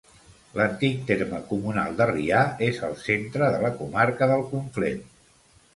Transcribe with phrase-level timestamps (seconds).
[0.59, 5.11] L'antic terme comunal de Rià és al centre de la comarca del Conflent.